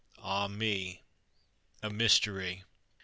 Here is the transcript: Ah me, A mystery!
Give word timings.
Ah 0.23 0.47
me, 0.47 1.03
A 1.83 1.91
mystery! 1.91 2.63